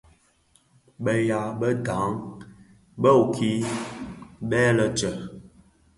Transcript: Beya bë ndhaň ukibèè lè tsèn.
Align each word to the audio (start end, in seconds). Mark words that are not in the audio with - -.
Beya 1.03 1.39
bë 1.59 1.67
ndhaň 1.79 2.13
ukibèè 3.19 4.71
lè 4.77 4.85
tsèn. 4.97 5.17